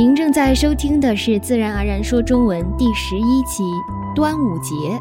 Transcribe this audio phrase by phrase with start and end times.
[0.00, 3.62] 您正在收听的是《自然而然说中文》第十一期
[4.16, 4.98] 端午节。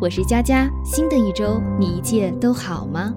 [0.00, 3.12] 我是佳佳，新的一周你一切都好吗？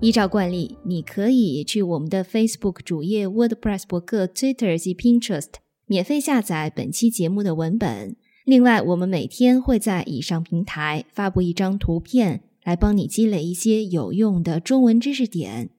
[0.00, 5.54] 依照惯例，你可以去我们的 Facebook 主页、WordPress 博客、Twitter 及 Pinterest
[5.86, 8.14] 免费下载本期节目的文本。
[8.44, 15.70] 另外，我们每天会在以上平台发布一张图片，来帮你积累一些有用的中文知识点。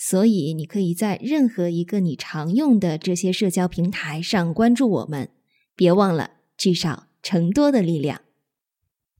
[0.00, 5.28] 所以，你可以在任何一个你常用的这些社交平台上关注我们。
[5.74, 8.22] 别忘了，聚少成多的力量。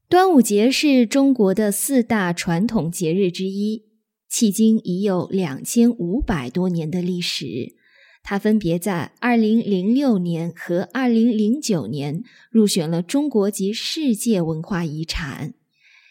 [0.09, 3.87] 端午节是中国的四大传统节日之一，
[4.31, 7.75] 迄今已有两千五百多年的历史。
[8.23, 15.55] 它分别在二零零六年和二零零九年入选了中国及世界文化遗产。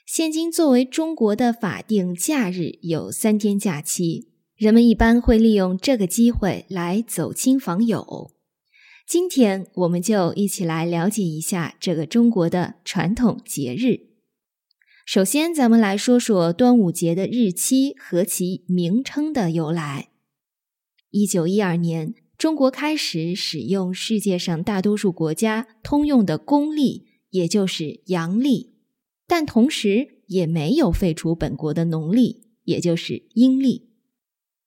[0.06, 4.28] 现今作为中国的法定假日，有三天假期。
[4.58, 8.32] 人们一般会利用这个机会来走亲访友。
[9.08, 14.08] 今天，我们就一起来了解一下这个中国的传统节日。
[15.06, 20.10] 首先，咱们来说说端午节的日期和其名称的由来。
[21.12, 28.74] 一九一二年，中国开始使用世界上大多数国家通用的公历，也就是阳历，
[29.28, 33.87] 但同时也没有废除本国的农历，也就是阴历。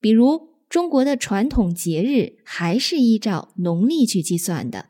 [0.01, 4.87] 比如，中国的传统节日还是依照农历去计算的，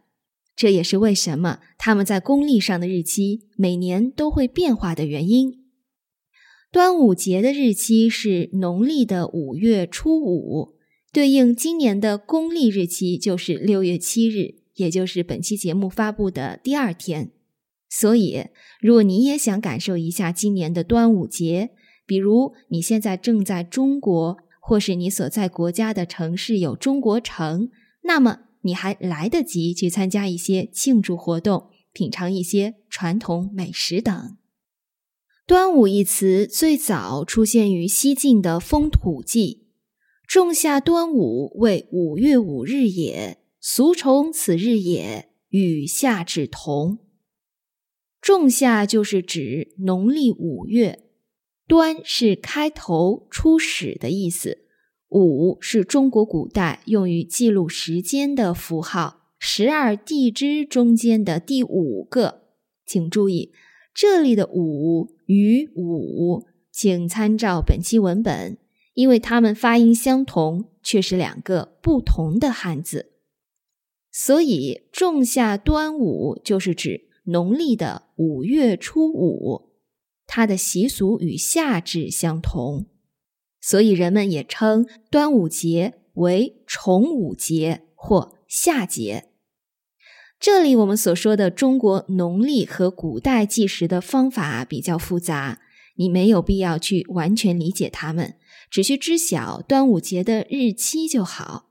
[0.54, 5.64] 这也是为什么他们在公历上的日期每年都会变化的原因。
[6.70, 10.74] 端午节的日期是农历的五月初五，
[11.12, 17.32] 对应今年的公历日期就是六月七日，也就是本期节目发布的第二天。
[17.88, 18.44] 所以，
[18.80, 21.70] 如果你也想感受一下今年的端午节，
[22.06, 24.36] 比如你现在正在中国。
[24.60, 27.70] 或是你所在国家的城市有中国城，
[28.02, 34.36] 那么你还来得及去参加一些庆祝活动，品尝一些传统美食等。
[35.46, 39.64] 端午一词最早出现于西晋的《风土记》
[40.28, 43.38] ：“仲夏端午，为五月五日也。
[43.58, 46.98] 俗称此日也，与夏至同。”
[48.22, 51.09] 仲夏就是指农历五月。
[51.70, 54.58] 端是开头、初始的意思，
[55.10, 62.40] 五是中国古代用于记录时间的符号，十二地支中间的第五个。
[62.84, 63.52] 请注意，
[63.94, 68.58] 这里的五与五，请参照本期文本，
[68.94, 73.12] 因为它们发音相同，却是两个不同的汉字。
[74.10, 79.69] 所以，仲夏端午就是指农历的五月初五。
[80.32, 82.86] 它的习俗与夏至相同，
[83.60, 89.24] 所以人们也称端午节为重午节或夏节。
[90.38, 95.60] 这里我们所说的中国农历和古代计时的方法比较复杂，
[95.96, 98.36] 你没有必要去完全理解它们，
[98.70, 101.70] 只需知晓端午节的日期就好。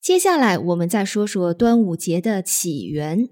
[0.00, 3.30] 接下来我们再说说端午节的起源。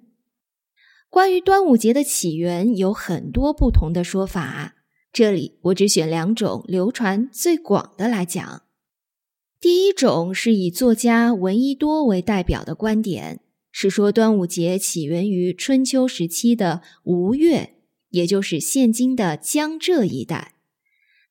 [1.16, 4.74] 关于端午节的起源有很多不同的说法，
[5.10, 8.64] 这里我只选两种流传最广的来讲。
[9.58, 13.40] 第一种是以作家闻一多为代表的观点，
[13.72, 17.76] 是说端午节起源于春秋时期的吴越，
[18.10, 20.52] 也就是现今的江浙一带，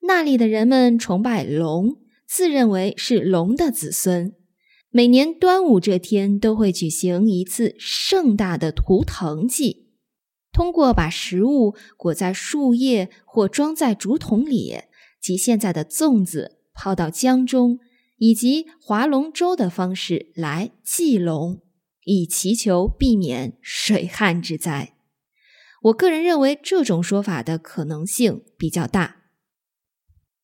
[0.08, 1.98] 那里的人们崇拜龙，
[2.28, 4.34] 自认为是龙的子孙。
[4.96, 9.90] 每年端午这天都会举行一次盛大的图腾祭，
[10.54, 14.84] 通过把食物裹在树叶或装在竹筒里，
[15.20, 17.80] 及现在的粽子抛到江中，
[18.20, 21.62] 以及划龙舟的方式来祭龙，
[22.06, 24.96] 以祈求避免水旱之灾。
[25.82, 29.24] 我个人认为这种说法的可能性比较大。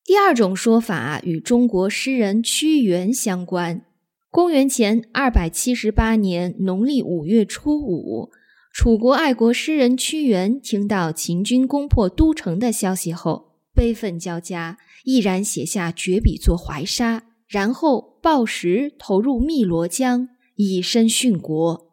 [0.03, 3.85] 第二种说法与中国诗人屈原相关。
[4.31, 8.31] 公元前二百七十八年农历五月初五，
[8.71, 21.91] 楚国爱国诗人屈原听到秦军攻破都城的消息后，悲愤交加，毅然写下绝笔作怀沙，然后抱石投入汨罗江，以身殉国。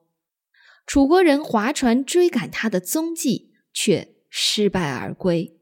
[0.86, 5.58] 楚国人划船追赶他的踪迹，却失败而归。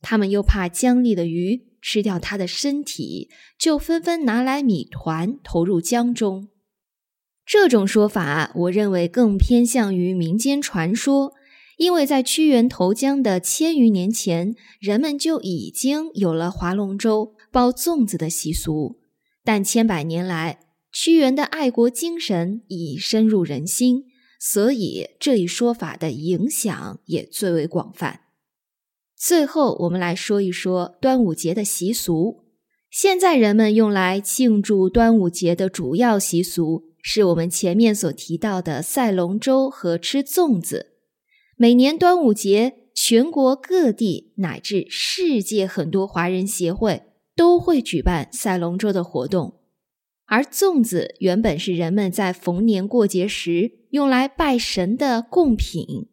[0.00, 1.66] 他们又怕江里的鱼。
[1.88, 6.48] 吃掉他的身体，就纷纷拿来米团投入江中。
[7.46, 11.32] 这种说法，我认为更偏向于民间传说，
[11.76, 18.98] 因为在屈原投江的千余年前，人们就已经有了划龙舟、包粽子的习俗。
[19.44, 20.58] 但千百年来，
[20.90, 24.06] 屈原的爱国精神已深入人心，
[24.40, 28.22] 所以这一说法的影响也最为广泛。
[29.18, 32.44] 最后，我们来说一说端午节的习俗。
[32.90, 40.92] 现在人们用来庆祝端午节的主要习俗，是我们前面所提到的赛龙舟和吃粽子。
[41.56, 47.02] 每年端午节，全国各地乃至世界很多华人协会
[47.34, 49.60] 都会举办赛龙舟的活动。
[50.26, 56.08] 而粽子原本是人们在逢年过节时用来拜神的贡品。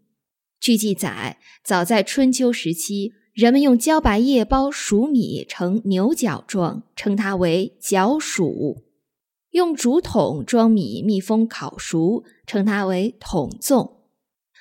[0.63, 8.77] 据记载，早在春秋时期，人们用茭白叶包黍米成牛角状，称它为角黍；
[9.51, 13.91] 用竹筒装米密封烤熟，称它为筒粽。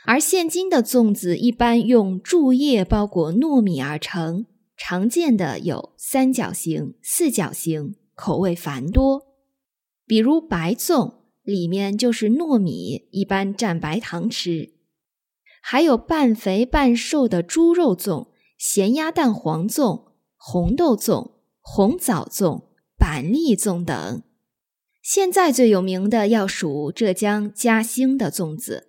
[0.04, 4.46] 而现今的粽子一般用柱叶包裹糯米而成，
[4.76, 9.22] 常见的有三角形、四角形，口味繁多。
[10.04, 11.14] 比如白粽，
[11.44, 14.72] 里面就是糯米，一般蘸白糖吃。
[15.64, 18.26] 还有半肥半瘦的猪肉粽、
[18.58, 21.30] 咸鸭蛋黄粽、红豆粽、
[21.60, 22.64] 红枣粽、
[22.98, 24.22] 板栗粽等。
[25.00, 28.88] 现在最有名的要数浙江嘉兴的粽子。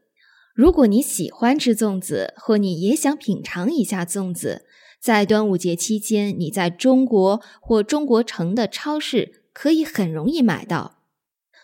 [0.55, 4.65] 如果你喜欢吃粽子，或你也想品尝一下粽子，
[4.99, 11.02] 在端午节期间，你在中国或中国城的超市可以很容易买到。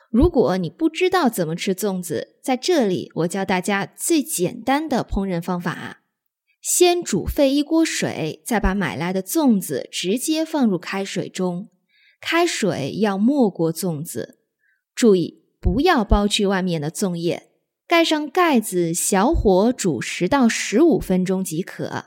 [0.09, 6.01] 如果你不知道怎么吃粽子，在这里我教大家最简单的烹饪方法：
[6.61, 11.69] 先煮沸一锅水，再把买来的粽子直接放入开水中，
[12.19, 14.39] 开水要没过粽子，
[14.95, 17.51] 注意不要剥去外面的粽叶，
[17.87, 22.05] 盖上盖子，小火煮十到十五分钟即可。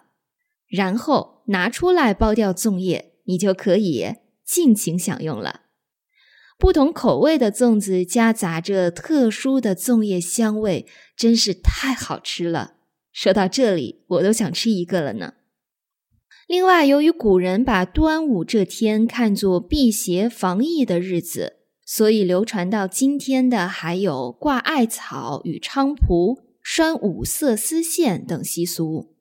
[0.67, 5.62] 然后拿出来剥掉粽叶，你就可以尽情享用了。
[6.63, 10.87] 不同口味的粽子夹杂着特殊的粽叶香味，
[11.17, 12.75] 真是太好吃了。
[13.13, 15.35] 说到这里，我都想吃一个了呢。
[16.47, 21.55] 另外，由于古人把端午这天看作辟邪防疫的日子，
[21.85, 29.17] 所以流传到今天的还有挂艾草与菖蒲、拴五色丝线等习俗。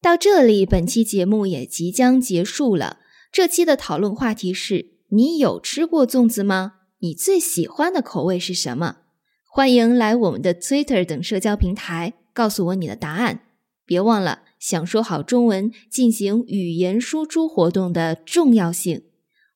[0.00, 2.98] 到这里，本期节目也即将结束了。
[3.30, 4.91] 这期的讨论话题是。
[5.14, 6.76] 你有吃过粽子吗？
[7.00, 8.96] 你最喜欢的口味是什么？
[9.44, 13.40] 欢迎来我们的 Twitter 等社交平台告诉我你的答案。
[13.84, 19.02] 别忘了，想说好中文进行语言输出活动的重要性，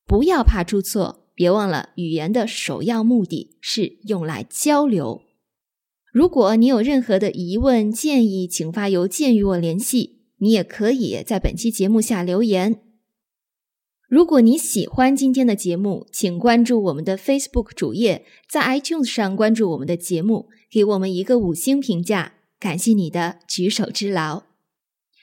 [0.06, 1.30] 不要怕出错。
[1.34, 5.22] 别忘了，语言的首要目的是用来交流。
[6.12, 10.20] 如果你有任何的疑问建议，请发邮件与我联系。
[10.38, 12.82] 你也可以在本期节目下留言。
[14.08, 24.44] 如果你喜欢今天的节目，请关注我们的 Facebook 主页，在 iTunes 上关注我们的节目，给我们一个五星评价，感谢你的举手之劳。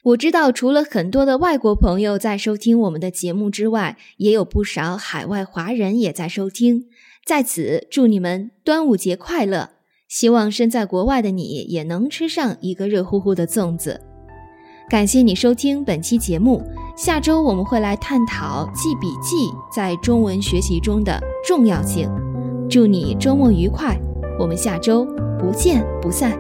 [0.04, 6.88] 我知道，除了很多的外国朋友在收听我们的节目之外，也有不少海外华人也在收听。
[7.26, 9.70] 在此，祝你们端午节快乐！
[10.10, 14.02] 希望身在国外的你也能吃上一个热乎乎的粽子。
[14.90, 16.62] 感谢你收听本期节目。
[16.96, 22.08] 下周我们会来探讨记笔记在中文学习中的重要性。
[22.70, 23.98] 祝你周末愉快，
[24.40, 25.06] 我们下周
[25.40, 26.38] 不见不散。